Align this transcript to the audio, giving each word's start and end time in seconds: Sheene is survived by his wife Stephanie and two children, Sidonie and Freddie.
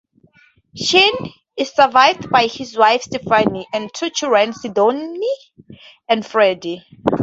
Sheene 0.75 1.31
is 1.55 1.69
survived 1.75 2.27
by 2.31 2.47
his 2.47 2.75
wife 2.75 3.03
Stephanie 3.03 3.67
and 3.71 3.93
two 3.93 4.09
children, 4.09 4.51
Sidonie 4.51 5.21
and 6.09 6.25
Freddie. 6.25 6.83